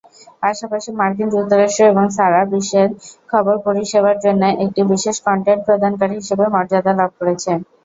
[0.41, 2.89] পাশাপাশি মার্কিন যুক্তরাষ্ট্র এবং সারা বিশ্বের
[3.29, 7.51] খবর পরিষেবার জন্য একটি বিশেষ কন্টেন্ট প্রদানকারী হিসেবে মর্যাদা লাভ করেছে।